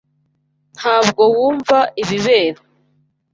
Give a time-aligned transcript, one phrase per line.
[0.77, 2.59] Ntabwo wumva ibibera